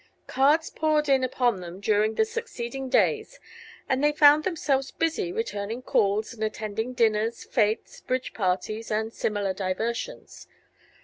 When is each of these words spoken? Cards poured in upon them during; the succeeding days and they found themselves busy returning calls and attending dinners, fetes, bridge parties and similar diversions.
Cards 0.25 0.71
poured 0.71 1.07
in 1.07 1.23
upon 1.23 1.61
them 1.61 1.79
during; 1.79 2.15
the 2.15 2.25
succeeding 2.25 2.89
days 2.89 3.39
and 3.87 4.03
they 4.03 4.11
found 4.11 4.43
themselves 4.43 4.89
busy 4.89 5.31
returning 5.31 5.83
calls 5.83 6.33
and 6.33 6.43
attending 6.43 6.93
dinners, 6.93 7.43
fetes, 7.43 8.01
bridge 8.01 8.33
parties 8.33 8.89
and 8.89 9.13
similar 9.13 9.53
diversions. 9.53 10.47